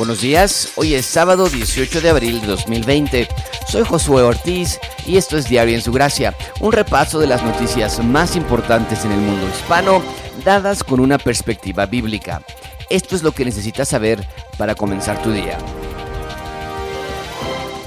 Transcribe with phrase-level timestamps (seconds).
[0.00, 3.28] Buenos días, hoy es sábado 18 de abril de 2020.
[3.68, 8.02] Soy Josué Ortiz y esto es Diario en su Gracia, un repaso de las noticias
[8.02, 10.02] más importantes en el mundo hispano,
[10.42, 12.40] dadas con una perspectiva bíblica.
[12.88, 14.26] Esto es lo que necesitas saber
[14.56, 15.58] para comenzar tu día.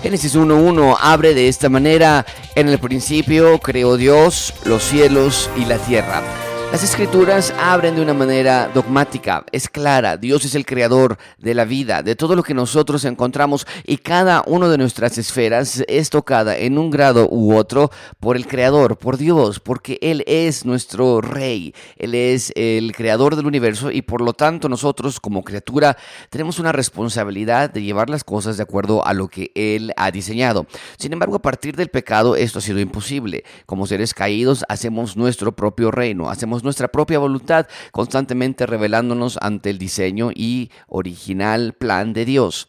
[0.03, 5.79] Génesis 1.1 abre de esta manera, en el principio creó Dios los cielos y la
[5.79, 6.21] tierra.
[6.73, 11.65] Las escrituras abren de una manera dogmática, es clara, Dios es el creador de la
[11.65, 16.57] vida, de todo lo que nosotros encontramos y cada una de nuestras esferas es tocada
[16.57, 21.75] en un grado u otro por el creador, por Dios, porque Él es nuestro rey,
[21.95, 25.95] Él es el creador del universo y por lo tanto nosotros como criatura
[26.31, 30.65] tenemos una responsabilidad de llevar las cosas de acuerdo a lo que Él ha diseñado.
[30.97, 33.43] Sin embargo, a partir del pecado esto ha sido imposible.
[33.67, 39.77] Como seres caídos hacemos nuestro propio reino, hacemos nuestra propia voluntad, constantemente revelándonos ante el
[39.77, 42.67] diseño y original plan de Dios.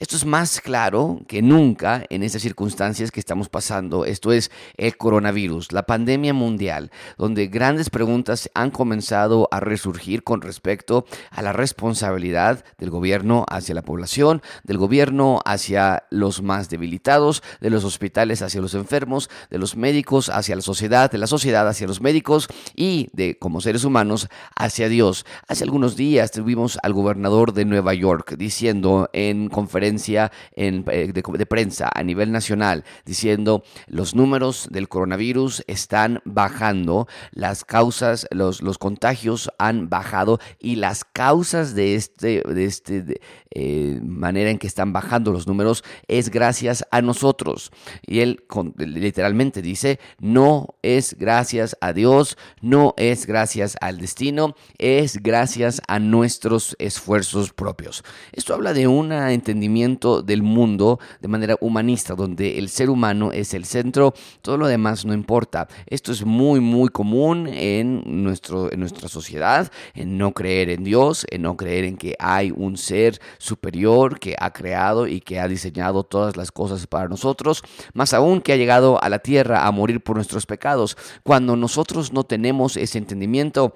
[0.00, 4.04] Esto es más claro que nunca en estas circunstancias que estamos pasando.
[4.04, 10.40] Esto es el coronavirus, la pandemia mundial, donde grandes preguntas han comenzado a resurgir con
[10.40, 17.42] respecto a la responsabilidad del gobierno hacia la población, del gobierno hacia los más debilitados,
[17.60, 21.66] de los hospitales hacia los enfermos, de los médicos hacia la sociedad, de la sociedad
[21.66, 25.26] hacia los médicos y de como seres humanos hacia Dios.
[25.48, 31.46] Hace algunos días tuvimos al gobernador de Nueva York diciendo en conferencia en, eh, de,
[31.46, 38.78] prensa a nivel nacional diciendo los números del coronavirus están bajando, las causas, los, los
[38.78, 44.92] contagios han bajado y las causas de este, de este eh, manera en que están
[44.92, 47.72] bajando los números es gracias a nosotros.
[48.06, 48.44] Y él
[48.76, 55.98] literalmente dice, no es gracias a Dios, no es gracias al destino, es gracias a
[55.98, 58.04] nuestros esfuerzos propios.
[58.32, 63.54] Esto habla de un entendimiento del mundo de manera humanista, donde el ser humano es
[63.54, 64.12] el centro,
[64.42, 65.68] todo lo demás no importa.
[65.86, 71.26] Esto es muy, muy común en, nuestro, en nuestra sociedad, en no creer en Dios,
[71.30, 75.46] en no creer en que hay un ser superior que ha creado y que ha
[75.48, 77.62] diseñado todas las cosas para nosotros,
[77.94, 80.96] más aún que ha llegado a la tierra a morir por nuestros pecados.
[81.22, 83.74] Cuando nosotros no tenemos ese entendimiento,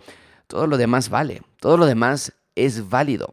[0.49, 3.33] todo lo demás vale, todo lo demás es válido.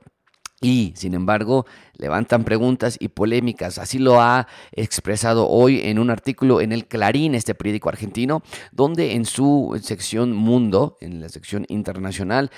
[0.62, 3.78] Y, sin embargo, levantan preguntas y polémicas.
[3.78, 8.42] Así lo ha expresado hoy en un artículo en el Clarín, este periódico argentino,
[8.74, 12.52] donde en su sección Mundo, en la sección internacional,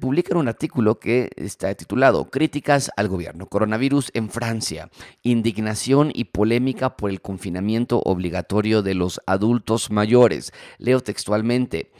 [0.00, 4.90] publican un artículo que está titulado Críticas al gobierno, coronavirus en Francia,
[5.22, 10.52] indignación y polémica por el confinamiento obligatorio de los adultos mayores.
[10.78, 11.92] Leo textualmente.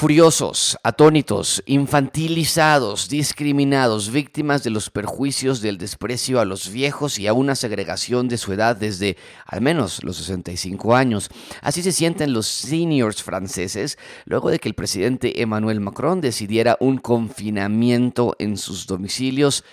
[0.00, 7.34] Furiosos, atónitos, infantilizados, discriminados, víctimas de los perjuicios del desprecio a los viejos y a
[7.34, 11.28] una segregación de su edad desde al menos los 65 años.
[11.60, 16.96] Así se sienten los seniors franceses luego de que el presidente Emmanuel Macron decidiera un
[16.96, 19.64] confinamiento en sus domicilios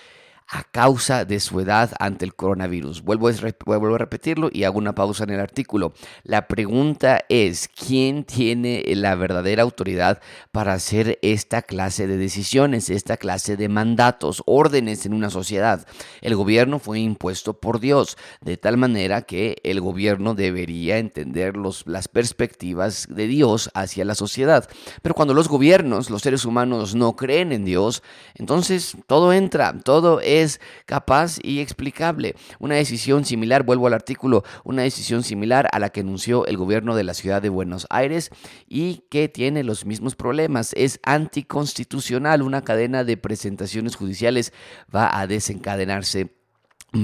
[0.50, 3.02] a causa de su edad ante el coronavirus.
[3.02, 5.92] Vuelvo a, repetirlo y hago una pausa en el artículo.
[6.22, 10.20] La pregunta es, ¿quién tiene la verdadera autoridad
[10.50, 15.86] para hacer esta clase de decisiones, esta clase de mandatos, órdenes en una sociedad?
[16.22, 21.86] El gobierno fue impuesto por Dios, de tal manera que el gobierno debería entender los,
[21.86, 24.66] las perspectivas de Dios hacia la sociedad.
[25.02, 28.02] Pero cuando los gobiernos, los seres humanos, no creen en Dios,
[28.34, 32.34] entonces todo entra, todo es es capaz y explicable.
[32.58, 36.94] Una decisión similar, vuelvo al artículo, una decisión similar a la que anunció el gobierno
[36.96, 38.30] de la ciudad de Buenos Aires
[38.68, 40.72] y que tiene los mismos problemas.
[40.74, 42.42] Es anticonstitucional.
[42.42, 44.52] Una cadena de presentaciones judiciales
[44.94, 46.37] va a desencadenarse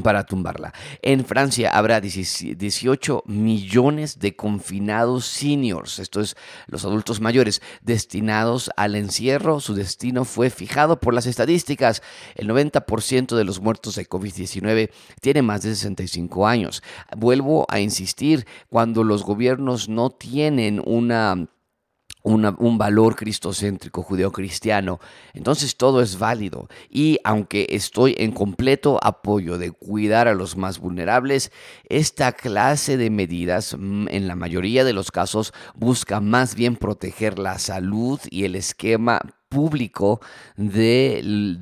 [0.02, 0.72] para tumbarla.
[1.02, 6.36] En Francia habrá 18 millones de confinados seniors, esto es
[6.66, 9.60] los adultos mayores, destinados al encierro.
[9.60, 12.02] Su destino fue fijado por las estadísticas.
[12.34, 14.90] El 90% de los muertos de COVID-19
[15.20, 16.82] tiene más de 65 años.
[17.16, 21.46] Vuelvo a insistir, cuando los gobiernos no tienen una
[22.22, 24.98] un valor cristocéntrico judeocristiano,
[25.34, 26.68] entonces todo es válido.
[26.88, 31.52] Y aunque estoy en completo apoyo de cuidar a los más vulnerables,
[31.88, 37.38] esta clase de medidas mm, en la mayoría de los casos busca más bien proteger
[37.38, 39.20] la salud y el esquema
[39.54, 40.20] público
[40.56, 41.20] de,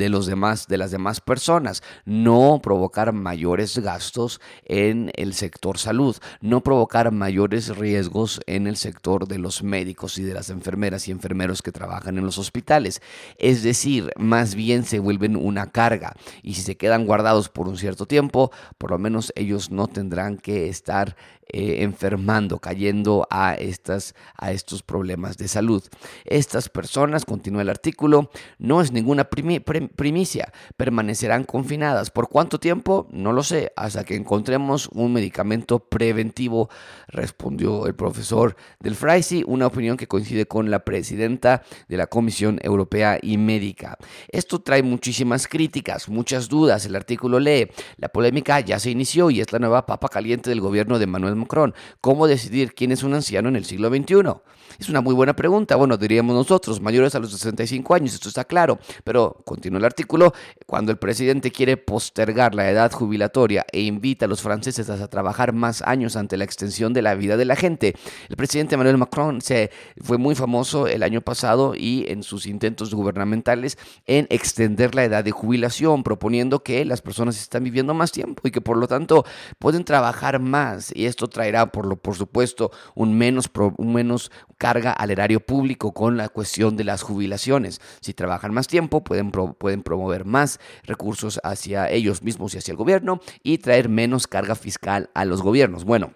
[0.09, 6.63] los demás, de las demás personas, no provocar mayores gastos en el sector salud, no
[6.63, 11.61] provocar mayores riesgos en el sector de los médicos y de las enfermeras y enfermeros
[11.61, 13.03] que trabajan en los hospitales.
[13.37, 16.15] Es decir, más bien se vuelven una carga.
[16.43, 20.39] Y si se quedan guardados por un cierto tiempo, por lo menos ellos no tendrán
[20.39, 21.15] que estar
[21.53, 25.83] eh, enfermando, cayendo a, estas, a estos problemas de salud.
[26.25, 32.11] Estas personas, continúa el artículo, no es ninguna primicia, permanecerán confinadas.
[32.11, 33.07] ¿Por cuánto tiempo?
[33.11, 36.71] No lo sé, hasta que encontremos un medicamento preventivo,
[37.09, 42.59] respondió el profesor del FRAISI, una opinión que coincide con la presidenta de la Comisión
[42.63, 43.99] Europea y Médica.
[44.29, 46.87] Esto trae muchísimas críticas, muchas dudas.
[46.87, 47.69] El artículo lee,
[47.99, 51.42] la polémica ya se inició y es la nueva papa caliente del gobierno de Manuel
[51.43, 51.75] Macron.
[52.01, 54.41] ¿Cómo decidir quién es un anciano en el siglo XXI?
[54.79, 55.77] Es una muy buena pregunta.
[55.77, 58.79] Bueno, diríamos nosotros, mayores a los 65 años, esto está claro.
[59.05, 60.33] Pero continúa el artículo,
[60.67, 65.53] cuando el presidente quiere postergar la edad jubilatoria e invita a los franceses a trabajar
[65.53, 67.95] más años ante la extensión de la vida de la gente.
[68.29, 72.95] El presidente Emmanuel Macron se fue muy famoso el año pasado y en sus intentos
[72.95, 78.43] gubernamentales en extender la edad de jubilación, proponiendo que las personas están viviendo más tiempo
[78.45, 79.25] y que por lo tanto
[79.59, 80.93] pueden trabajar más.
[80.95, 85.93] Y esto traerá, por, lo, por supuesto, un menos, un menos carga al erario público
[85.93, 87.81] con la cuestión de las jubilaciones.
[88.01, 92.79] Si trabajan más tiempo, pueden, pueden promover más recursos hacia ellos mismos y hacia el
[92.79, 95.85] gobierno y traer menos carga fiscal a los gobiernos.
[95.85, 96.15] Bueno,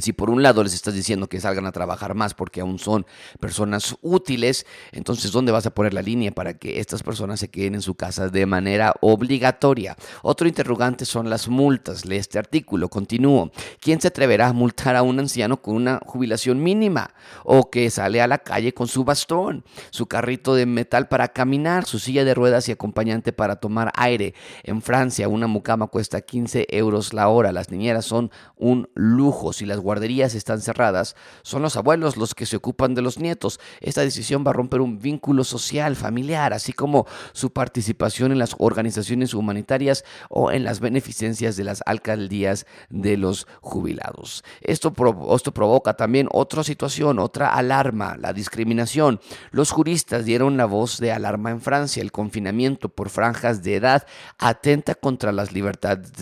[0.00, 3.06] si por un lado les estás diciendo que salgan a trabajar más porque aún son
[3.38, 7.76] personas útiles, entonces ¿dónde vas a poner la línea para que estas personas se queden
[7.76, 9.96] en su casa de manera obligatoria?
[10.22, 12.04] Otro interrogante son las multas.
[12.04, 13.52] Lee este artículo, continúo.
[13.80, 17.14] ¿Quién se atreverá a multar a un anciano con una jubilación mínima?
[17.44, 21.84] O que sale a la calle con su bastón, su carrito de metal para caminar,
[21.84, 24.34] su silla de ruedas y acompañante para tomar aire.
[24.64, 27.52] En Francia una mucama cuesta 15 euros la hora.
[27.52, 29.52] Las niñeras son un lujo.
[29.52, 33.60] Si las guarderías están cerradas, son los abuelos los que se ocupan de los nietos.
[33.80, 38.54] Esta decisión va a romper un vínculo social, familiar, así como su participación en las
[38.58, 44.44] organizaciones humanitarias o en las beneficencias de las alcaldías de los jubilados.
[44.60, 44.92] Esto,
[45.34, 49.20] esto provoca también otra situación, otra alarma, la discriminación.
[49.50, 52.02] Los juristas dieron la voz de alarma en Francia.
[52.02, 54.06] El confinamiento por franjas de edad
[54.38, 56.12] atenta contra las libertades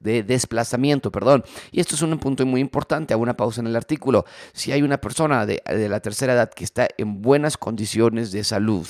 [0.00, 1.10] de desplazamiento.
[1.10, 1.44] Perdón.
[1.70, 4.24] Y esto es un punto muy importante, hago una pausa en el artículo.
[4.52, 8.86] Si hay una persona de, la tercera edad que está en buenas condiciones de salud,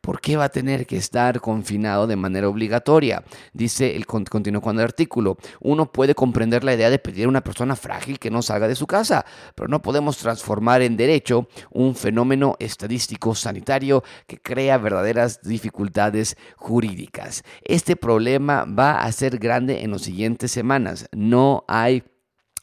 [0.00, 3.22] ¿Por qué va a tener que estar confinado de manera obligatoria?
[3.52, 5.36] Dice el continuo con el artículo.
[5.60, 8.76] Uno puede comprender la idea de pedir a una persona frágil que no salga de
[8.76, 15.42] su casa, pero no podemos transformar en derecho un fenómeno estadístico sanitario que crea verdaderas
[15.42, 17.42] dificultades jurídicas.
[17.62, 21.08] Este problema va a ser grande en las siguientes semanas.
[21.12, 22.04] No hay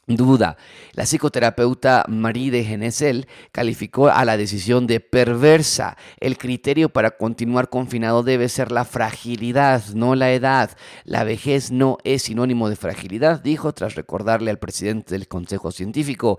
[0.08, 0.56] duda.
[0.92, 5.96] La psicoterapeuta Marie de Genesel calificó a la decisión de perversa.
[6.18, 10.76] El criterio para continuar confinado debe ser la fragilidad, no la edad.
[11.04, 16.38] La vejez no es sinónimo de fragilidad, dijo tras recordarle al presidente del Consejo Científico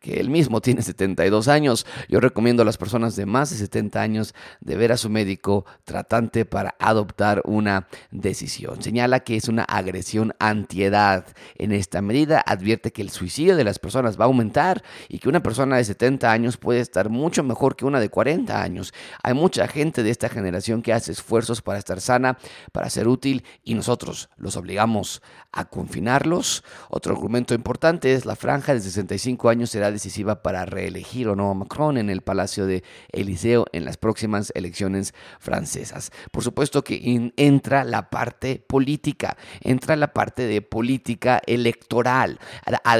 [0.00, 1.86] que él mismo tiene 72 años.
[2.08, 5.66] Yo recomiendo a las personas de más de 70 años de ver a su médico
[5.84, 8.82] tratante para adoptar una decisión.
[8.82, 11.26] Señala que es una agresión antiedad.
[11.56, 15.28] En esta medida advierte que el suicidio de las personas va a aumentar y que
[15.28, 18.92] una persona de 70 años puede estar mucho mejor que una de 40 años.
[19.22, 22.38] Hay mucha gente de esta generación que hace esfuerzos para estar sana,
[22.72, 26.64] para ser útil y nosotros los obligamos a confinarlos.
[26.88, 31.50] Otro argumento importante es la franja de 65 años será decisiva para reelegir o no
[31.50, 36.10] a Macron en el Palacio de Eliseo en las próximas elecciones francesas.
[36.30, 42.38] Por supuesto que entra la parte política, entra la parte de política electoral,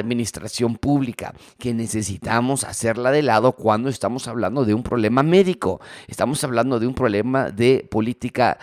[0.00, 6.42] administración pública, que necesitamos hacerla de lado cuando estamos hablando de un problema médico, estamos
[6.44, 8.58] hablando de un problema de política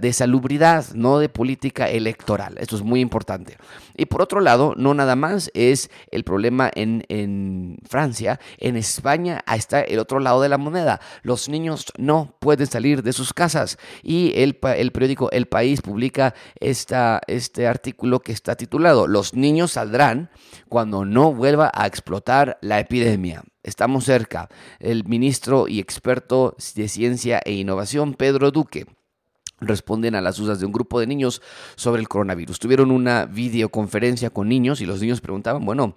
[0.00, 2.56] de salubridad, no de política electoral.
[2.58, 3.56] Esto es muy importante.
[3.98, 9.44] Y por otro lado, no nada más es el problema en, en Francia, en España
[9.52, 11.00] está el otro lado de la moneda.
[11.22, 16.34] Los niños no pueden salir de sus casas y el, el periódico El País publica
[16.60, 20.30] esta, este artículo que está titulado Los niños saldrán
[20.68, 23.42] cuando no vuelva a explotar la epidemia.
[23.64, 24.48] Estamos cerca.
[24.78, 28.86] El ministro y experto de ciencia e innovación, Pedro Duque,
[29.60, 31.42] responden a las dudas de un grupo de niños
[31.76, 32.58] sobre el coronavirus.
[32.58, 35.94] Tuvieron una videoconferencia con niños y los niños preguntaban, bueno,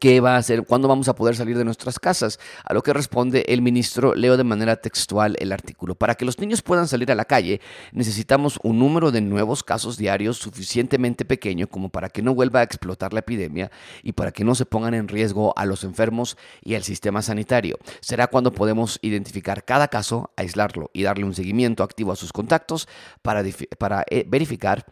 [0.00, 0.64] ¿Qué va a hacer?
[0.64, 2.40] ¿Cuándo vamos a poder salir de nuestras casas?
[2.64, 5.94] A lo que responde el ministro, leo de manera textual el artículo.
[5.94, 7.60] Para que los niños puedan salir a la calle,
[7.92, 12.62] necesitamos un número de nuevos casos diarios suficientemente pequeño como para que no vuelva a
[12.62, 13.70] explotar la epidemia
[14.02, 17.78] y para que no se pongan en riesgo a los enfermos y al sistema sanitario.
[18.00, 22.88] Será cuando podemos identificar cada caso, aislarlo y darle un seguimiento activo a sus contactos
[23.20, 23.44] para,
[23.78, 24.86] para eh, verificar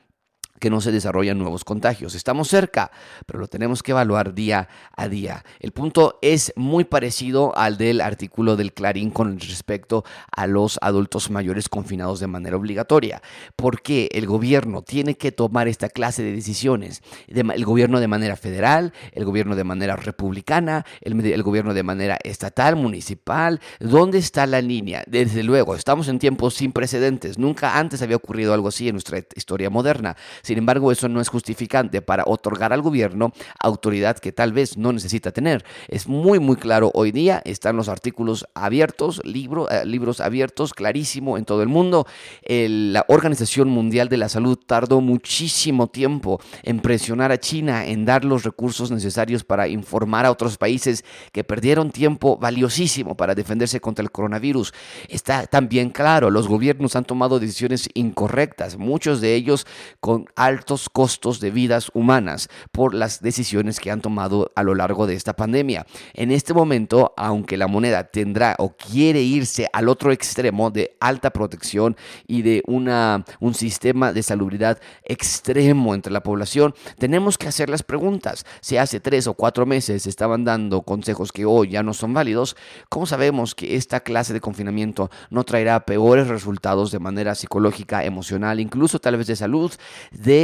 [0.61, 2.14] que no se desarrollan nuevos contagios.
[2.14, 2.93] Estamos cerca,
[3.26, 5.45] pero lo tenemos que evaluar día a día.
[5.59, 11.31] El punto es muy parecido al del artículo del Clarín con respecto a los adultos
[11.31, 13.23] mayores confinados de manera obligatoria.
[13.57, 17.02] porque el gobierno tiene que tomar esta clase de decisiones?
[17.29, 22.76] El gobierno de manera federal, el gobierno de manera republicana, el, gobierno de manera estatal,
[22.76, 23.61] municipal.
[23.79, 25.02] ¿Dónde está la línea?
[25.07, 27.38] Desde luego, estamos en tiempos sin precedentes.
[27.38, 30.17] Nunca antes había ocurrido algo así en nuestra historia moderna.
[30.50, 34.92] Sin embargo, eso no es justificante para otorgar al gobierno autoridad que tal vez no
[34.92, 35.64] necesita tener.
[35.87, 41.45] Es muy, muy claro hoy día, están los artículos abiertos, eh, libros abiertos, clarísimo en
[41.45, 42.04] todo el mundo.
[42.49, 48.25] la Organización Mundial de la Salud tardó muchísimo tiempo en presionar a China, en dar
[48.25, 54.02] los recursos necesarios para informar a otros países que perdieron tiempo valiosísimo para defenderse contra
[54.02, 54.75] el coronavirus.
[55.09, 59.64] Está también claro, los gobiernos han tomado decisiones incorrectas, muchos de ellos
[60.00, 65.06] con altos costos de vidas humanas por las decisiones que han tomado a lo largo
[65.06, 65.87] de esta pandemia.
[66.14, 71.28] En este momento, aunque la moneda tendrá o quiere irse al otro extremo de alta
[71.28, 71.94] protección
[72.26, 77.82] y de una, un sistema de salubridad extremo entre la población, tenemos que hacer las
[77.82, 78.47] preguntas.
[78.62, 82.56] Si hace tres o cuatro meses estaban dando consejos que hoy ya no son válidos,
[82.88, 88.59] ¿cómo sabemos que esta clase de confinamiento no traerá peores resultados de manera psicológica, emocional,
[88.59, 89.70] incluso tal vez de salud?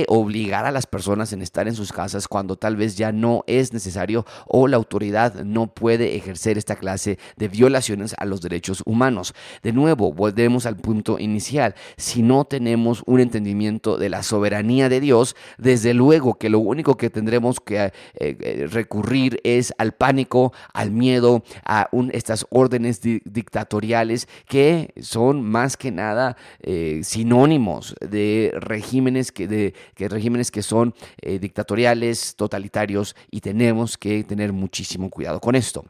[0.09, 3.73] Obligar a las personas en estar en sus casas cuando tal vez ya no es
[3.73, 9.35] necesario o la autoridad no puede ejercer esta clase de violaciones a los derechos humanos.
[9.63, 11.75] De nuevo, volvemos al punto inicial.
[11.97, 16.97] Si no tenemos un entendimiento de la soberanía de Dios, desde luego que lo único
[16.97, 24.29] que tendremos que eh, eh, recurrir es al pánico, al miedo, a estas órdenes dictatoriales
[24.49, 30.95] que son más que nada eh, sinónimos de regímenes que de que regímenes que son
[31.21, 35.85] eh, dictatoriales, totalitarios y tenemos que tener muchísimo cuidado con esto.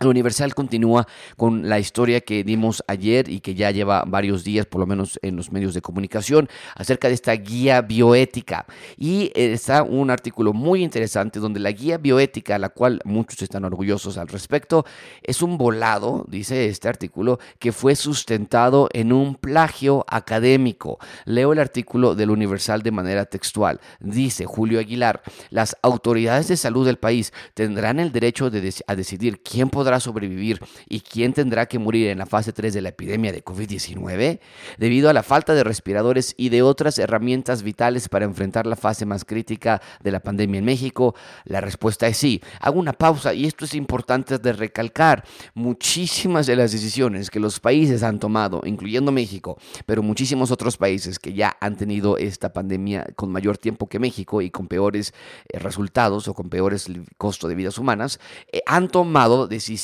[0.00, 4.64] El Universal continúa con la historia que dimos ayer y que ya lleva varios días,
[4.64, 8.64] por lo menos en los medios de comunicación, acerca de esta guía bioética.
[8.96, 14.16] Y está un artículo muy interesante donde la guía bioética, la cual muchos están orgullosos
[14.16, 14.86] al respecto,
[15.22, 20.98] es un volado, dice este artículo, que fue sustentado en un plagio académico.
[21.26, 23.82] Leo el artículo del Universal de manera textual.
[24.00, 29.42] Dice Julio Aguilar, las autoridades de salud del país tendrán el derecho de a decidir
[29.42, 33.32] quién podrá sobrevivir y quién tendrá que morir en la fase 3 de la epidemia
[33.32, 34.38] de COVID-19?
[34.78, 39.06] Debido a la falta de respiradores y de otras herramientas vitales para enfrentar la fase
[39.06, 42.42] más crítica de la pandemia en México, la respuesta es sí.
[42.60, 45.24] Hago una pausa y esto es importante de recalcar.
[45.54, 51.18] Muchísimas de las decisiones que los países han tomado, incluyendo México, pero muchísimos otros países
[51.18, 55.14] que ya han tenido esta pandemia con mayor tiempo que México y con peores
[55.48, 58.20] eh, resultados o con peores costos de vidas humanas,
[58.52, 59.79] eh, han tomado decisiones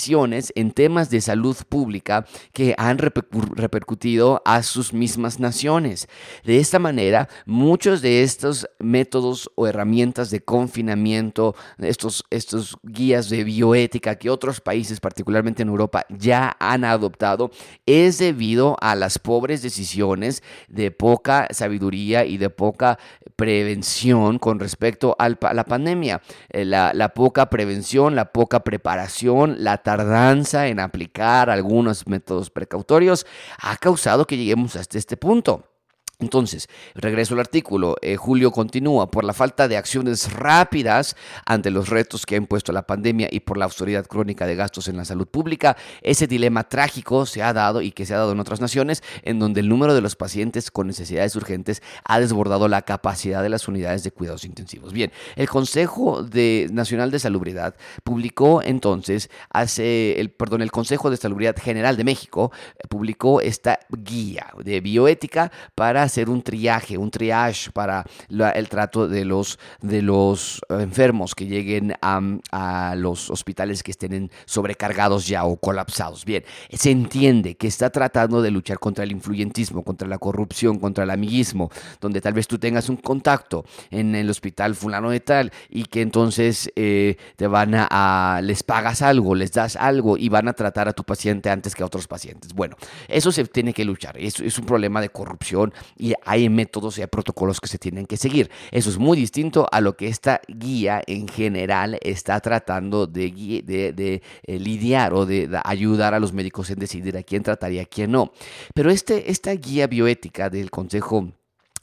[0.54, 6.08] en temas de salud pública que han repercutido a sus mismas naciones.
[6.44, 13.44] De esta manera, muchos de estos métodos o herramientas de confinamiento, estos, estos guías de
[13.44, 17.50] bioética que otros países, particularmente en Europa, ya han adoptado,
[17.86, 22.98] es debido a las pobres decisiones de poca sabiduría y de poca
[23.36, 26.22] prevención con respecto a la pandemia.
[26.48, 33.26] Eh, la, la poca prevención, la poca preparación, la tardanza en aplicar algunos métodos precautorios
[33.58, 35.75] ha causado que lleguemos hasta este punto.
[36.18, 37.96] Entonces, regreso al artículo.
[38.00, 42.72] Eh, Julio continúa, por la falta de acciones rápidas ante los retos que ha impuesto
[42.72, 46.64] la pandemia y por la autoridad crónica de gastos en la salud pública, ese dilema
[46.64, 49.68] trágico se ha dado y que se ha dado en otras naciones, en donde el
[49.68, 54.10] número de los pacientes con necesidades urgentes ha desbordado la capacidad de las unidades de
[54.10, 54.94] cuidados intensivos.
[54.94, 61.18] Bien, el Consejo de Nacional de Salubridad publicó entonces, hace, el, perdón, el Consejo de
[61.18, 67.10] Salubridad General de México eh, publicó esta guía de bioética para hacer un triaje, un
[67.10, 73.90] triage para el trato de los, de los enfermos que lleguen a, los hospitales que
[73.90, 76.24] estén sobrecargados ya o colapsados.
[76.24, 81.04] Bien, se entiende que está tratando de luchar contra el influyentismo, contra la corrupción, contra
[81.04, 81.70] el amiguismo,
[82.00, 86.00] donde tal vez tú tengas un contacto en el hospital fulano de tal y que
[86.00, 90.88] entonces eh, te van a, les pagas algo, les das algo y van a tratar
[90.88, 92.52] a tu paciente antes que a otros pacientes.
[92.54, 92.76] Bueno,
[93.08, 97.06] eso se tiene que luchar, es un problema de corrupción y hay métodos y hay
[97.06, 98.50] protocolos que se tienen que seguir.
[98.70, 103.30] Eso es muy distinto a lo que esta guía en general está tratando de,
[103.64, 107.78] de, eh, lidiar o de, ayudar a los médicos en decidir a quién tratar y
[107.78, 108.32] a quién no.
[108.74, 111.32] Pero este, esta guía bioética del Consejo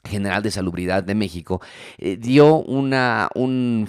[0.06, 1.62] General de Salubridad de México
[1.98, 3.88] eh, dio una, un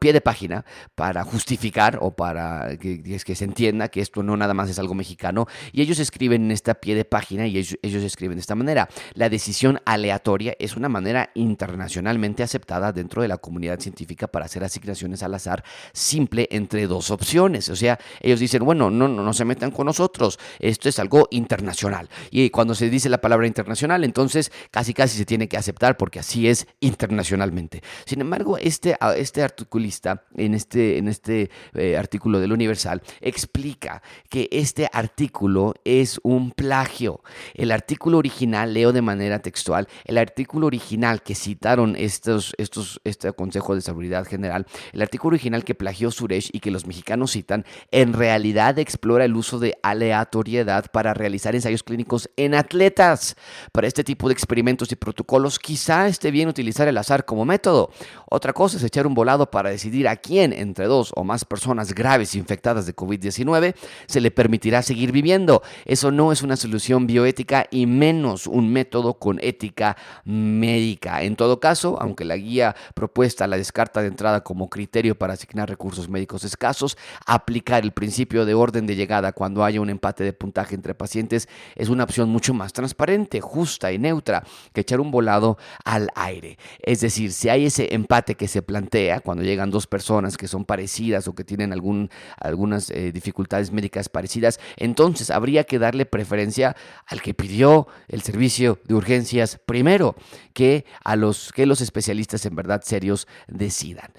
[0.00, 0.64] pie de página
[0.96, 4.94] para justificar o para que, que, se entienda que esto no nada más es algo
[4.94, 8.56] mexicano y ellos escriben en esta pie de página y ellos, ellos escriben de esta
[8.56, 14.46] manera la decisión aleatoria es una manera internacionalmente aceptada dentro de la comunidad científica para
[14.46, 19.22] hacer asignaciones al azar simple entre dos opciones o sea ellos dicen bueno no, no,
[19.22, 23.46] no se metan con nosotros esto es algo internacional y cuando se dice la palabra
[23.46, 27.82] internacional entonces casi casi se tiene que aceptar porque así es internacionalmente.
[28.06, 34.48] Sin embargo, este, este articulista en este, en este eh, artículo del Universal explica que
[34.50, 37.20] este artículo es un plagio.
[37.54, 43.30] El artículo original, leo de manera textual, el artículo original que citaron estos, estos, este
[43.34, 47.66] Consejo de Seguridad General, el artículo original que plagió Suresh y que los mexicanos citan,
[47.90, 53.36] en realidad explora el uso de aleatoriedad para realizar ensayos clínicos en atletas.
[53.72, 55.17] Para este tipo de experimentos y protocolos,
[55.60, 57.90] quizá esté bien utilizar el azar como método.
[58.30, 61.94] Otra cosa es echar un volado para decidir a quién, entre dos o más personas
[61.94, 63.74] graves infectadas de COVID-19,
[64.06, 65.62] se le permitirá seguir viviendo.
[65.84, 71.22] Eso no es una solución bioética y menos un método con ética médica.
[71.22, 75.68] En todo caso, aunque la guía propuesta la descarta de entrada como criterio para asignar
[75.68, 76.96] recursos médicos escasos,
[77.26, 81.48] aplicar el principio de orden de llegada cuando haya un empate de puntaje entre pacientes
[81.76, 86.58] es una opción mucho más transparente, justa y neutra que echar un volado al aire.
[86.82, 90.64] Es decir, si hay ese empate que se plantea cuando llegan dos personas que son
[90.64, 96.76] parecidas o que tienen algún, algunas eh, dificultades médicas parecidas, entonces habría que darle preferencia
[97.06, 100.14] al que pidió el servicio de urgencias primero,
[100.52, 104.12] que a los que los especialistas en verdad serios decidan.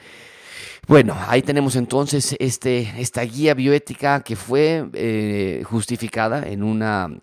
[0.88, 7.22] Bueno, ahí tenemos entonces este, esta guía bioética que fue eh, justificada en una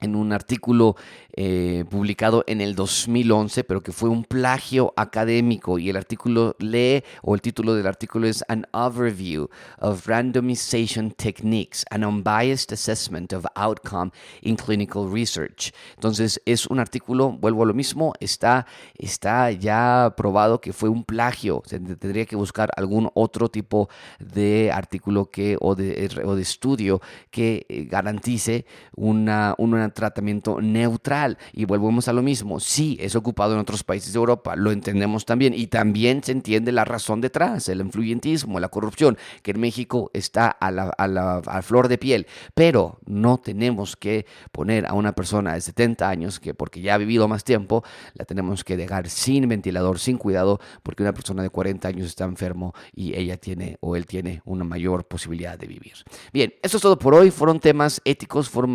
[0.00, 0.96] en un artículo
[1.32, 5.78] eh, publicado en el 2011, pero que fue un plagio académico.
[5.78, 9.48] Y el artículo lee, o el título del artículo es An Overview
[9.80, 15.72] of Randomization Techniques, an Unbiased Assessment of Outcome in Clinical Research.
[15.94, 21.04] Entonces, es un artículo, vuelvo a lo mismo, está, está ya probado que fue un
[21.04, 21.62] plagio.
[21.66, 27.00] Se tendría que buscar algún otro tipo de artículo que, o, de, o de estudio
[27.30, 33.54] que eh, garantice una, un tratamiento neutral y volvemos a lo mismo, sí, es ocupado
[33.54, 37.68] en otros países de Europa, lo entendemos también y también se entiende la razón detrás,
[37.68, 42.26] el influyentismo, la corrupción, que en México está a la, a la flor de piel,
[42.54, 46.98] pero no tenemos que poner a una persona de 70 años que porque ya ha
[46.98, 51.50] vivido más tiempo, la tenemos que dejar sin ventilador, sin cuidado, porque una persona de
[51.50, 55.94] 40 años está enfermo y ella tiene o él tiene una mayor posibilidad de vivir.
[56.32, 57.30] Bien, eso es todo por hoy.
[57.30, 58.72] Fueron temas éticos, fueron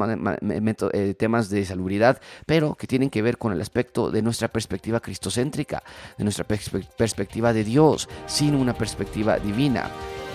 [1.10, 5.00] eh, temas de salubridad, pero que tienen que ver con el aspecto de nuestra perspectiva
[5.00, 5.84] cristocéntrica,
[6.18, 9.90] de nuestra perspectiva de Dios, sin una perspectiva divina.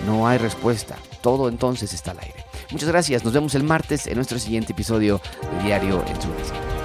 [0.05, 0.95] No hay respuesta.
[1.21, 2.45] Todo entonces está al aire.
[2.71, 3.23] Muchas gracias.
[3.23, 5.21] Nos vemos el martes en nuestro siguiente episodio
[5.57, 6.78] de Diario en su